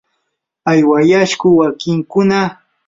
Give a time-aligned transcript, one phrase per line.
[0.71, 2.39] ¿aywayashku wakinkuna?